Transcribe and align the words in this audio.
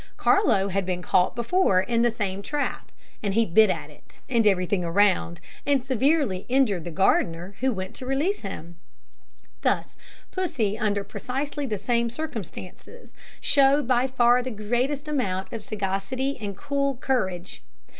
Carlo 0.17 0.69
had 0.69 0.83
been 0.83 1.03
caught 1.03 1.35
before 1.35 1.79
in 1.79 2.01
the 2.01 2.09
same 2.09 2.41
trap, 2.41 2.91
and 3.21 3.35
he 3.35 3.45
bit 3.45 3.69
at 3.69 3.91
it, 3.91 4.19
and 4.27 4.47
at 4.47 4.49
everything 4.49 4.83
around, 4.83 5.39
and 5.63 5.83
severely 5.83 6.47
injured 6.49 6.85
the 6.85 6.89
gardener, 6.89 7.53
who 7.59 7.71
went 7.71 7.93
to 7.93 8.07
release 8.07 8.39
him. 8.41 8.77
Thus 9.61 9.95
Pussy, 10.31 10.75
under 10.75 11.03
precisely 11.03 11.67
the 11.67 11.77
same 11.77 12.09
circumstances, 12.09 13.13
showed 13.39 13.87
by 13.87 14.07
far 14.07 14.41
the 14.41 14.49
greatest 14.49 15.07
amount 15.07 15.53
of 15.53 15.61
sagacity 15.63 16.35
and 16.41 16.57
cool 16.57 16.95
courage. 16.95 17.61